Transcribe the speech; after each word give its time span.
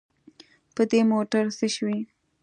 په 0.75 0.81
دې 0.91 1.01
موټر 1.11 1.45
څه 1.57 1.67
شوي. 1.75 1.99